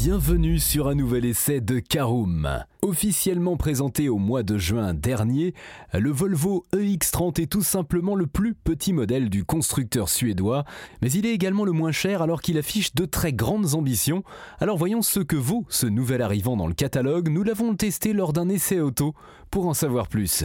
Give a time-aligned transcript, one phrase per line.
[0.00, 2.48] Bienvenue sur un nouvel essai de Caroom.
[2.82, 5.54] Officiellement présenté au mois de juin dernier,
[5.92, 10.62] le Volvo EX30 est tout simplement le plus petit modèle du constructeur suédois,
[11.02, 14.22] mais il est également le moins cher alors qu'il affiche de très grandes ambitions.
[14.60, 18.32] Alors voyons ce que vaut ce nouvel arrivant dans le catalogue, nous l'avons testé lors
[18.32, 19.14] d'un essai auto
[19.50, 20.44] pour en savoir plus.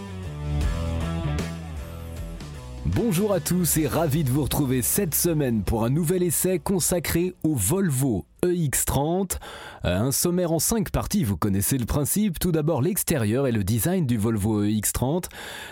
[2.95, 7.33] Bonjour à tous et ravi de vous retrouver cette semaine pour un nouvel essai consacré
[7.41, 9.37] au Volvo EX30.
[9.85, 12.37] Euh, un sommaire en 5 parties, vous connaissez le principe.
[12.37, 15.29] Tout d'abord l'extérieur et le design du Volvo EX30.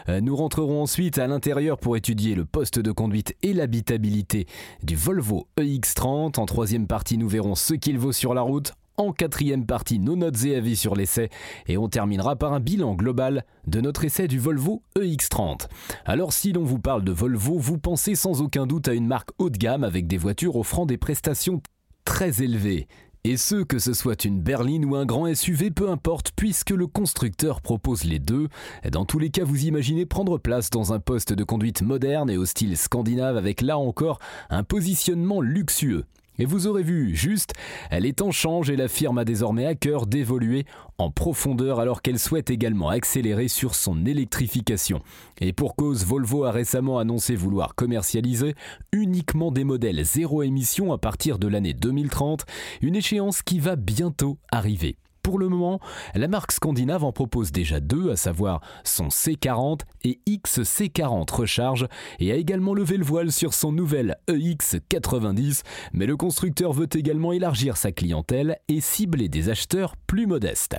[0.08, 4.47] Euh, nous rentrerons ensuite à l'intérieur pour étudier le poste de conduite et l'habitabilité
[4.84, 6.40] du Volvo EX30.
[6.40, 8.73] En troisième partie, nous verrons ce qu'il vaut sur la route.
[9.00, 11.30] En quatrième partie, nos notes et avis sur l'essai.
[11.67, 15.69] Et on terminera par un bilan global de notre essai du Volvo EX30.
[16.03, 19.30] Alors si l'on vous parle de Volvo, vous pensez sans aucun doute à une marque
[19.38, 21.61] haut de gamme avec des voitures offrant des prestations
[22.03, 22.89] très élevées.
[23.23, 26.88] Et ce, que ce soit une berline ou un grand SUV, peu importe, puisque le
[26.88, 28.50] constructeur propose les deux.
[28.91, 32.36] Dans tous les cas, vous imaginez prendre place dans un poste de conduite moderne et
[32.36, 34.19] au style scandinave avec là encore
[34.50, 36.03] un positionnement luxueux.
[36.40, 37.54] Et vous aurez vu, juste,
[37.92, 40.66] les temps changent et la firme a désormais à cœur d'évoluer
[40.98, 45.02] en profondeur alors qu'elle souhaite également accélérer sur son électrification.
[45.42, 48.56] Et pour cause, Volvo a récemment annoncé vouloir commercialiser
[48.94, 52.46] uniquement des modèles zéro émission à partir de l'année 2030,
[52.81, 54.98] une échéance qui va bientôt arriver.
[55.30, 55.80] Pour le moment,
[56.16, 62.31] la marque scandinave en propose déjà deux, à savoir son C40 et XC40 Recharge, et
[62.31, 65.62] a également levé le voile sur son nouvel EX90,
[65.94, 70.78] mais le constructeur veut également élargir sa clientèle et cibler des acheteurs plus modestes.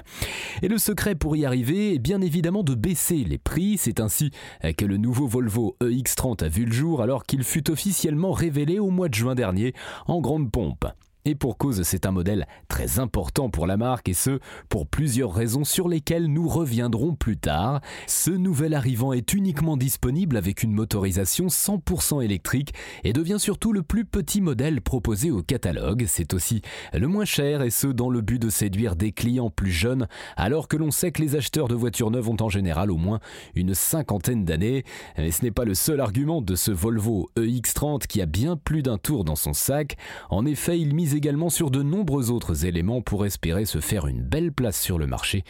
[0.63, 4.33] Et le secret pour y arriver est bien évidemment de baisser les prix, c'est ainsi
[4.77, 8.91] que le nouveau Volvo EX30 a vu le jour alors qu'il fut officiellement révélé au
[8.91, 9.75] mois de juin dernier
[10.09, 10.87] en grande pompe.
[11.27, 14.39] Et pour cause, c'est un modèle très important pour la marque et ce,
[14.71, 17.83] pour plusieurs raisons sur lesquelles nous reviendrons plus tard.
[18.07, 22.73] Ce nouvel arrivant est uniquement disponible avec une motorisation 100% électrique
[23.05, 26.07] et devient surtout le plus petit modèle proposé au catalogue.
[26.09, 26.63] C'est aussi
[26.95, 30.09] le moins cher et ce, dans le but de séduire des clients plus jeunes,
[30.39, 33.21] alors que l'on sait que les acheteurs de voitures neuves ont en général au moins
[33.55, 34.85] une cinquantaine d'années.
[35.19, 38.83] Mais ce n'est pas le seul argument de ce Volvo EX30 qui a bien plus
[38.83, 39.99] d'un tour dans son sac.
[40.31, 44.23] En effet, il mise également sur de nombreux autres éléments pour espérer se faire une
[44.23, 45.45] belle place sur le marché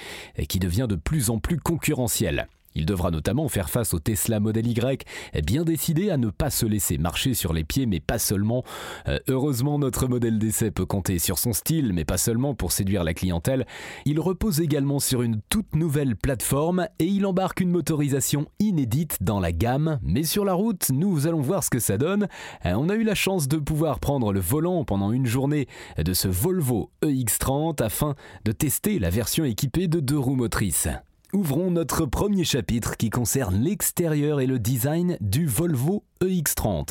[0.49, 2.49] qui devient de plus en plus concurrentiel.
[2.75, 5.05] Il devra notamment faire face au Tesla Model Y,
[5.45, 8.65] bien décidé à ne pas se laisser marcher sur les pieds, mais pas seulement.
[9.09, 13.05] Euh, heureusement, notre modèle d'essai peut compter sur son style, mais pas seulement pour séduire
[13.05, 13.67] la clientèle.
[14.05, 19.41] Il repose également sur une toute nouvelle plateforme et il embarque une motorisation inédite dans
[19.41, 19.99] la gamme.
[20.03, 22.29] Mais sur la route, nous allons voir ce que ça donne.
[22.67, 25.67] Euh, on a eu la chance de pouvoir prendre le volant pendant une journée
[25.99, 28.15] de ce Volvo EX30 afin
[28.45, 30.89] de tester la version équipée de deux roues motrices.
[31.33, 36.91] Ouvrons notre premier chapitre qui concerne l'extérieur et le design du Volvo EX30.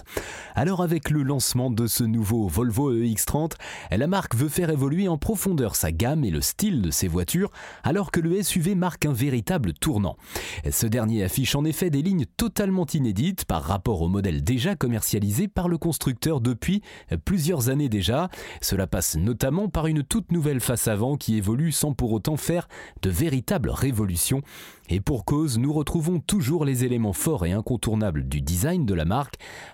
[0.55, 3.51] Alors avec le lancement de ce nouveau Volvo EX30,
[3.91, 7.51] la marque veut faire évoluer en profondeur sa gamme et le style de ses voitures,
[7.83, 10.17] alors que le SUV marque un véritable tournant.
[10.71, 15.47] Ce dernier affiche en effet des lignes totalement inédites par rapport au modèle déjà commercialisé
[15.47, 16.81] par le constructeur depuis
[17.23, 18.29] plusieurs années déjà.
[18.61, 22.67] Cela passe notamment par une toute nouvelle face avant qui évolue sans pour autant faire
[23.03, 24.41] de véritables révolutions.
[24.91, 29.05] Et pour cause, nous retrouvons toujours les éléments forts et incontournables du design de la
[29.05, 29.18] marque,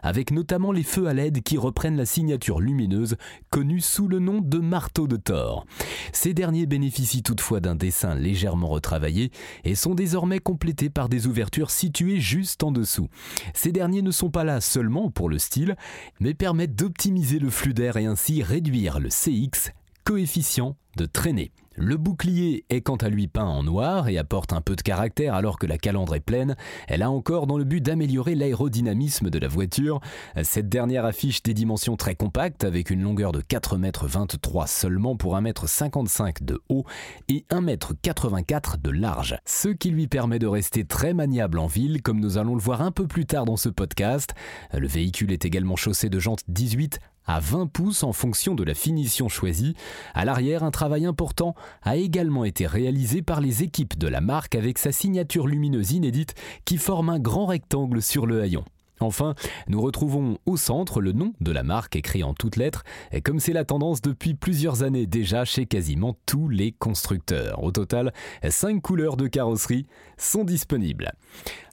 [0.02, 3.16] avec notamment les feux à LED qui reprennent la signature lumineuse
[3.50, 5.66] connue sous le nom de marteau de Thor.
[6.14, 9.32] Ces derniers bénéficient toutefois d'un dessin légèrement retravaillé
[9.64, 13.08] et sont désormais complétés par des ouvertures situées juste en dessous.
[13.54, 15.76] Ces derniers ne sont pas là seulement pour le style,
[16.20, 19.72] mais permettent d'optimiser le flux d'air et ainsi réduire le CX,
[20.06, 21.52] coefficient de traînée.
[21.78, 25.34] Le bouclier est quant à lui peint en noir et apporte un peu de caractère
[25.34, 26.56] alors que la calandre est pleine.
[26.88, 30.00] Elle a encore dans le but d'améliorer l'aérodynamisme de la voiture.
[30.44, 35.36] Cette dernière affiche des dimensions très compactes avec une longueur de 4,23 m seulement pour
[35.36, 36.86] 1,55 m de haut
[37.28, 39.38] et 1,84 m de large.
[39.44, 42.82] Ce qui lui permet de rester très maniable en ville comme nous allons le voir
[42.82, 44.34] un peu plus tard dans ce podcast.
[44.72, 48.74] Le véhicule est également chaussé de jantes 18 à 20 pouces en fonction de la
[48.74, 49.76] finition choisie.
[50.14, 54.56] À l'arrière, un travail important a également été réalisé par les équipes de la marque
[54.56, 56.36] avec sa signature lumineuse inédite
[56.66, 58.64] qui forme un grand rectangle sur le haillon.
[59.00, 59.36] Enfin,
[59.68, 62.84] nous retrouvons au centre le nom de la marque écrit en toutes lettres,
[63.24, 67.64] comme c'est la tendance depuis plusieurs années déjà chez quasiment tous les constructeurs.
[67.64, 68.14] Au total,
[68.48, 69.86] 5 couleurs de carrosserie
[70.18, 71.12] sont disponibles.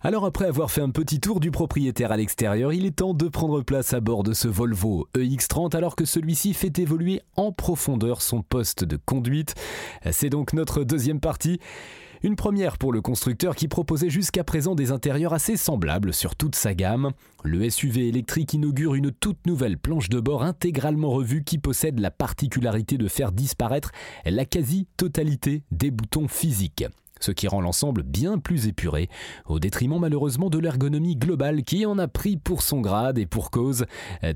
[0.00, 3.28] Alors après avoir fait un petit tour du propriétaire à l'extérieur, il est temps de
[3.28, 8.20] prendre place à bord de ce Volvo EX30 alors que celui-ci fait évoluer en profondeur
[8.20, 9.54] son poste de conduite.
[10.10, 11.60] C'est donc notre deuxième partie.
[12.24, 16.54] Une première pour le constructeur qui proposait jusqu'à présent des intérieurs assez semblables sur toute
[16.54, 17.10] sa gamme.
[17.42, 22.12] Le SUV électrique inaugure une toute nouvelle planche de bord intégralement revue qui possède la
[22.12, 23.90] particularité de faire disparaître
[24.24, 26.84] la quasi-totalité des boutons physiques
[27.22, 29.08] ce qui rend l'ensemble bien plus épuré,
[29.46, 33.50] au détriment malheureusement de l'ergonomie globale qui en a pris pour son grade et pour
[33.50, 33.86] cause.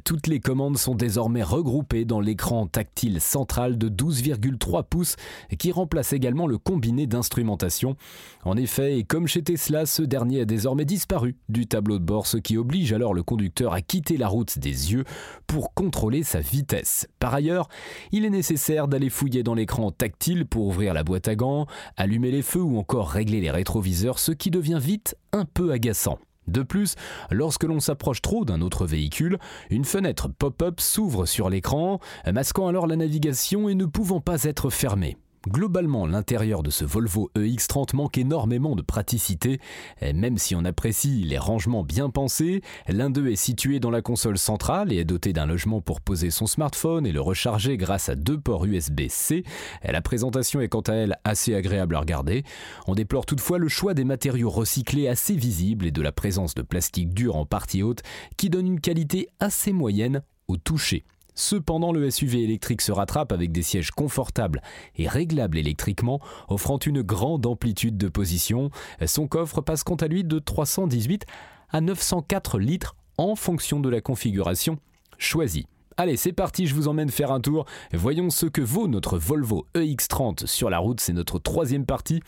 [0.05, 5.17] Toutes les commandes sont désormais regroupées dans l'écran tactile central de 12,3 pouces
[5.59, 7.97] qui remplace également le combiné d'instrumentation.
[8.45, 12.27] En effet, et comme chez Tesla, ce dernier a désormais disparu du tableau de bord,
[12.27, 15.05] ce qui oblige alors le conducteur à quitter la route des yeux
[15.47, 17.09] pour contrôler sa vitesse.
[17.19, 17.69] Par ailleurs,
[18.13, 21.67] il est nécessaire d'aller fouiller dans l'écran tactile pour ouvrir la boîte à gants,
[21.97, 26.19] allumer les feux encore régler les rétroviseurs, ce qui devient vite un peu agaçant.
[26.49, 26.95] De plus,
[27.31, 29.39] lorsque l'on s'approche trop d'un autre véhicule,
[29.71, 31.99] une fenêtre pop-up s'ouvre sur l'écran,
[32.33, 35.17] masquant alors la navigation et ne pouvant pas être fermée.
[35.49, 39.61] Globalement, l'intérieur de ce Volvo EX30 manque énormément de praticité,
[40.03, 44.39] même si on apprécie les rangements bien pensés, l'un d'eux est situé dans la console
[44.39, 48.17] centrale et est doté d'un logement pour poser son smartphone et le recharger grâce à
[48.17, 49.45] deux ports USB-C.
[49.85, 52.43] La présentation est quant à elle assez agréable à regarder.
[52.89, 56.63] On déplore toutefois le choix des matériaux recyclés assez visibles et de la présence de
[56.63, 58.03] plastique dur en partie haute
[58.37, 61.05] qui donne une qualité assez moyenne au toucher.
[61.37, 64.63] Cependant, le SUV électrique se rattrape avec des sièges confortables
[64.97, 66.19] et réglables électriquement,
[66.49, 68.71] offrant une grande amplitude de position.
[69.07, 71.27] Son coffre passe quant à lui de 318
[71.71, 74.79] à 904 litres en fonction de la configuration
[75.19, 75.67] choisie.
[75.99, 77.65] Allez, c'est parti, je vous emmène faire un tour.
[77.93, 81.01] Voyons ce que vaut notre Volvo EX30 sur la route.
[81.01, 82.23] C'est notre troisième partie.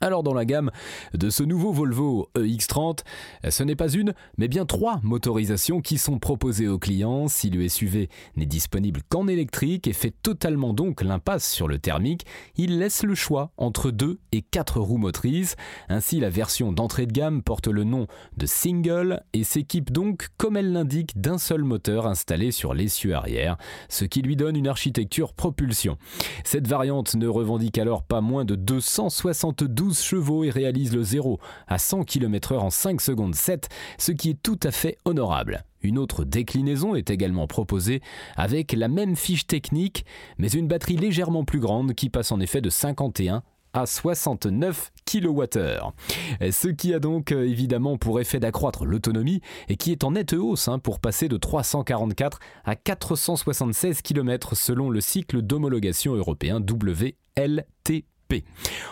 [0.00, 0.70] Alors dans la gamme
[1.14, 3.00] de ce nouveau Volvo EX30,
[3.48, 7.66] ce n'est pas une, mais bien trois motorisations qui sont proposées aux clients si le
[7.68, 12.26] SUV n'est disponible qu'en électrique et fait totalement donc l'impasse sur le thermique,
[12.56, 15.56] il laisse le choix entre deux et quatre roues motrices.
[15.88, 18.06] Ainsi la version d'entrée de gamme porte le nom
[18.36, 23.56] de Single et s'équipe donc comme elle l'indique d'un seul moteur installé sur l'essieu arrière,
[23.88, 25.98] ce qui lui donne une architecture propulsion.
[26.44, 31.38] Cette variante ne revendique alors pas moins de 272 12 chevaux et réalise le 0
[31.68, 35.62] à 100 km/h en 5 secondes 7, ce qui est tout à fait honorable.
[35.82, 38.00] Une autre déclinaison est également proposée
[38.34, 40.06] avec la même fiche technique,
[40.38, 43.42] mais une batterie légèrement plus grande qui passe en effet de 51
[43.74, 45.92] à 69 kWh.
[46.50, 50.32] Ce qui a donc euh, évidemment pour effet d'accroître l'autonomie et qui est en nette
[50.32, 58.06] hausse hein, pour passer de 344 à 476 km selon le cycle d'homologation européen WLTP.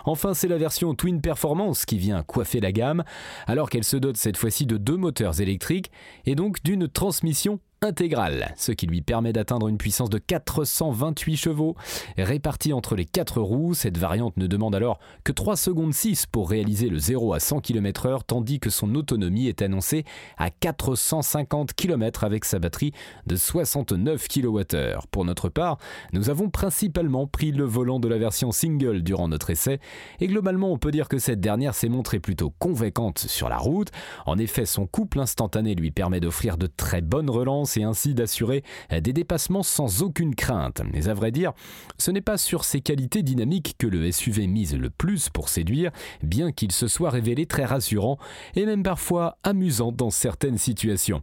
[0.05, 3.03] Enfin, c'est la version Twin Performance qui vient coiffer la gamme,
[3.47, 5.91] alors qu'elle se dote cette fois-ci de deux moteurs électriques
[6.27, 11.75] et donc d'une transmission intégrale, ce qui lui permet d'atteindre une puissance de 428 chevaux.
[12.17, 16.49] Répartie entre les quatre roues, cette variante ne demande alors que 3 secondes 6 pour
[16.49, 20.05] réaliser le 0 à 100 km/h, tandis que son autonomie est annoncée
[20.39, 22.93] à 450 km avec sa batterie
[23.27, 24.99] de 69 kWh.
[25.11, 25.79] Pour notre part,
[26.13, 29.81] nous avons principalement pris le volant de la version single durant notre essai,
[30.21, 33.91] et globalement on peut dire que cette dernière s'est montrée plutôt convaincante sur la route.
[34.27, 38.63] En effet, son couple instantané lui permet d'offrir de très bonnes relances et ainsi d'assurer
[38.91, 40.83] des dépassements sans aucune crainte.
[40.93, 41.53] Mais à vrai dire,
[41.99, 45.91] ce n'est pas sur ses qualités dynamiques que le SUV mise le plus pour séduire,
[46.23, 48.19] bien qu'il se soit révélé très rassurant
[48.55, 51.23] et même parfois amusant dans certaines situations.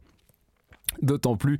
[1.03, 1.60] D'autant plus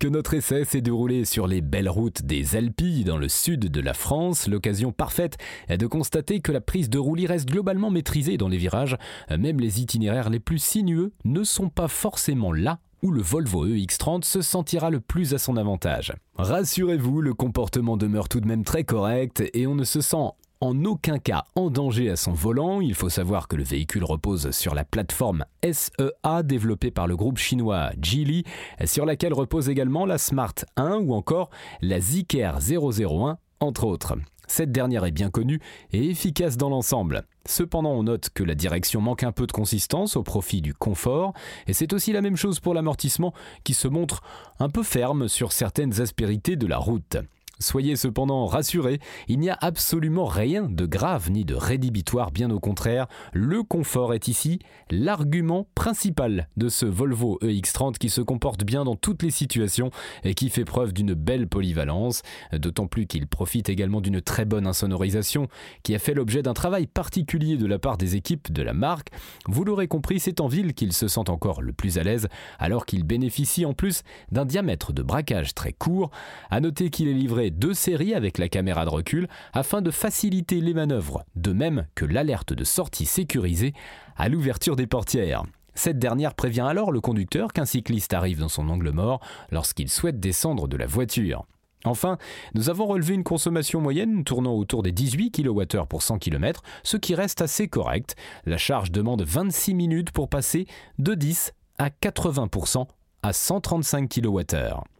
[0.00, 3.80] que notre essai s'est déroulé sur les belles routes des Alpilles dans le sud de
[3.80, 5.36] la France, l'occasion parfaite
[5.68, 8.96] de constater que la prise de roulis reste globalement maîtrisée dans les virages,
[9.28, 14.24] même les itinéraires les plus sinueux ne sont pas forcément là où le Volvo EX30
[14.24, 16.12] se sentira le plus à son avantage.
[16.36, 20.28] Rassurez-vous, le comportement demeure tout de même très correct et on ne se sent
[20.60, 22.80] en aucun cas en danger à son volant.
[22.80, 27.38] Il faut savoir que le véhicule repose sur la plateforme SEA développée par le groupe
[27.38, 28.44] chinois Geely,
[28.84, 34.16] sur laquelle repose également la Smart 1 ou encore la Zeekr 001 entre autres.
[34.50, 35.60] Cette dernière est bien connue
[35.92, 37.22] et efficace dans l'ensemble.
[37.46, 41.34] Cependant, on note que la direction manque un peu de consistance au profit du confort,
[41.68, 44.22] et c'est aussi la même chose pour l'amortissement qui se montre
[44.58, 47.18] un peu ferme sur certaines aspérités de la route.
[47.60, 52.58] Soyez cependant rassurés, il n'y a absolument rien de grave ni de rédhibitoire, bien au
[52.58, 58.84] contraire, le confort est ici l'argument principal de ce Volvo EX30 qui se comporte bien
[58.84, 59.90] dans toutes les situations
[60.24, 64.66] et qui fait preuve d'une belle polyvalence, d'autant plus qu'il profite également d'une très bonne
[64.66, 65.48] insonorisation
[65.82, 69.08] qui a fait l'objet d'un travail particulier de la part des équipes de la marque.
[69.46, 72.86] Vous l'aurez compris, c'est en ville qu'il se sent encore le plus à l'aise alors
[72.86, 74.02] qu'il bénéficie en plus
[74.32, 76.10] d'un diamètre de braquage très court.
[76.50, 80.60] À noter qu'il est livré deux séries avec la caméra de recul afin de faciliter
[80.60, 83.74] les manœuvres, de même que l'alerte de sortie sécurisée
[84.16, 85.44] à l'ouverture des portières.
[85.74, 90.20] Cette dernière prévient alors le conducteur qu'un cycliste arrive dans son angle mort lorsqu'il souhaite
[90.20, 91.46] descendre de la voiture.
[91.84, 92.18] Enfin,
[92.54, 96.98] nous avons relevé une consommation moyenne tournant autour des 18 kWh pour 100 km, ce
[96.98, 98.16] qui reste assez correct.
[98.44, 100.66] La charge demande 26 minutes pour passer
[100.98, 102.86] de 10 à 80%
[103.22, 104.99] à 135 kWh.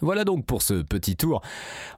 [0.00, 1.42] Voilà donc pour ce petit tour.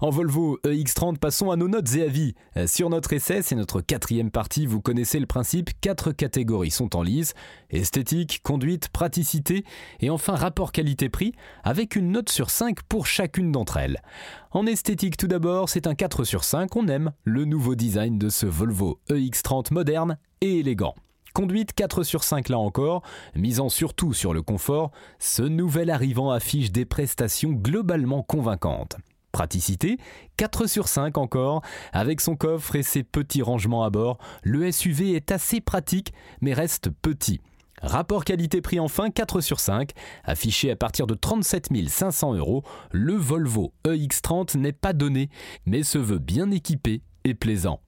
[0.00, 2.34] En Volvo EX30, passons à nos notes et avis.
[2.56, 6.96] Euh, sur notre essai, c'est notre quatrième partie, vous connaissez le principe, quatre catégories sont
[6.96, 7.34] en lice.
[7.70, 9.64] Esthétique, conduite, praticité
[10.00, 11.32] et enfin rapport qualité-prix,
[11.64, 14.00] avec une note sur 5 pour chacune d'entre elles.
[14.50, 18.28] En esthétique tout d'abord, c'est un 4 sur 5, on aime le nouveau design de
[18.28, 20.94] ce Volvo EX30 moderne et élégant.
[21.36, 23.02] Conduite 4 sur 5 là encore,
[23.34, 28.96] misant surtout sur le confort, ce nouvel arrivant affiche des prestations globalement convaincantes.
[29.32, 29.98] Praticité,
[30.38, 31.60] 4 sur 5 encore,
[31.92, 36.54] avec son coffre et ses petits rangements à bord, le SUV est assez pratique mais
[36.54, 37.42] reste petit.
[37.82, 39.90] Rapport qualité-prix enfin 4 sur 5,
[40.24, 45.28] affiché à partir de 37 500 euros, le Volvo EX30 n'est pas donné,
[45.66, 47.82] mais se veut bien équipé et plaisant.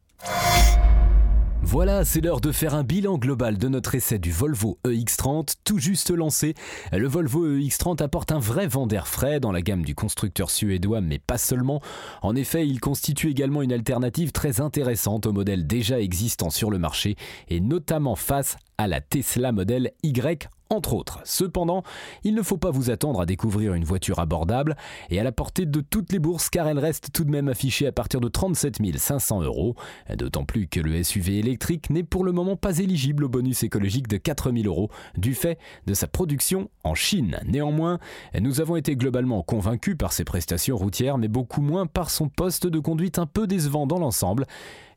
[1.62, 5.78] Voilà, c'est l'heure de faire un bilan global de notre essai du Volvo EX30, tout
[5.78, 6.54] juste lancé.
[6.92, 11.00] Le Volvo EX30 apporte un vrai vent d'air frais dans la gamme du constructeur suédois,
[11.00, 11.82] mais pas seulement.
[12.22, 16.78] En effet, il constitue également une alternative très intéressante aux modèles déjà existants sur le
[16.78, 17.16] marché,
[17.48, 21.20] et notamment face à la Tesla modèle Y entre autres.
[21.24, 21.82] Cependant,
[22.24, 24.76] il ne faut pas vous attendre à découvrir une voiture abordable
[25.10, 27.86] et à la portée de toutes les bourses car elle reste tout de même affichée
[27.86, 29.74] à partir de 37 500 euros,
[30.16, 34.08] d'autant plus que le SUV électrique n'est pour le moment pas éligible au bonus écologique
[34.08, 37.38] de 4000 euros du fait de sa production en Chine.
[37.46, 37.98] Néanmoins,
[38.38, 42.66] nous avons été globalement convaincus par ses prestations routières mais beaucoup moins par son poste
[42.66, 44.46] de conduite un peu décevant dans l'ensemble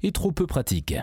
[0.03, 0.95] et trop peu pratique.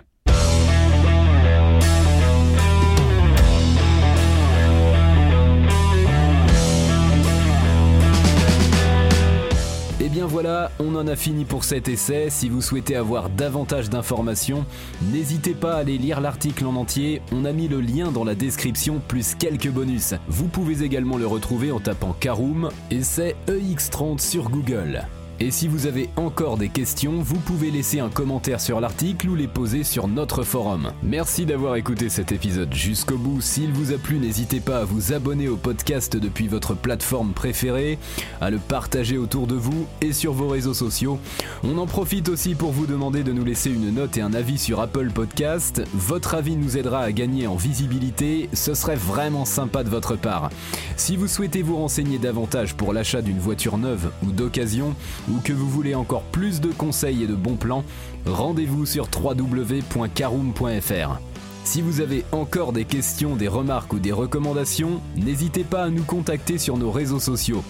[10.18, 12.26] Bien voilà, on en a fini pour cet essai.
[12.28, 14.66] Si vous souhaitez avoir davantage d'informations,
[15.12, 17.22] n'hésitez pas à aller lire l'article en entier.
[17.30, 20.14] On a mis le lien dans la description plus quelques bonus.
[20.26, 25.06] Vous pouvez également le retrouver en tapant Caroom et c'est EX30 sur Google.
[25.40, 29.37] Et si vous avez encore des questions, vous pouvez laisser un commentaire sur l'article ou
[29.37, 30.90] les poser sur notre forum.
[31.04, 33.40] Merci d'avoir écouté cet épisode jusqu'au bout.
[33.40, 38.00] S'il vous a plu, n'hésitez pas à vous abonner au podcast depuis votre plateforme préférée,
[38.40, 41.21] à le partager autour de vous et sur vos réseaux sociaux.
[41.62, 44.59] On en profite aussi pour vous demander de nous laisser une note et un avis
[44.59, 45.83] sur Apple Podcast.
[45.95, 50.50] Votre avis nous aidera à gagner en visibilité, ce serait vraiment sympa de votre part.
[50.97, 54.97] Si vous souhaitez vous renseigner davantage pour l'achat d'une voiture neuve ou d'occasion,
[55.30, 57.85] ou que vous voulez encore plus de conseils et de bons plans,
[58.26, 61.20] rendez-vous sur www.caroom.fr.
[61.64, 66.04] Si vous avez encore des questions, des remarques ou des recommandations, n'hésitez pas à nous
[66.04, 67.62] contacter sur nos réseaux sociaux.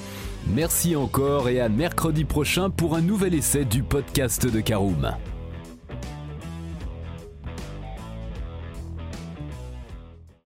[0.46, 5.12] Merci encore et à mercredi prochain pour un nouvel essai du podcast de Caroom.